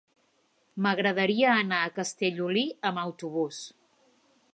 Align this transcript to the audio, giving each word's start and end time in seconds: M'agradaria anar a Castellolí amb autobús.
M'agradaria 0.85 1.51
anar 1.55 1.81
a 1.83 1.91
Castellolí 1.97 2.63
amb 2.91 3.03
autobús. 3.03 3.61